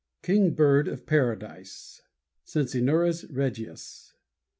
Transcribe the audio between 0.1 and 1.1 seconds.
=KINGBIRD OF